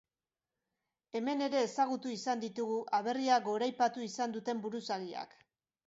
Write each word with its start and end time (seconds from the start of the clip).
Hemen 1.19 1.43
ere 1.49 1.61
ezagutu 1.67 2.15
izan 2.15 2.43
ditugu 2.47 2.81
aberria 3.03 3.39
goraipatu 3.51 4.09
izan 4.11 4.39
duten 4.39 4.67
buruzagiak. 4.69 5.43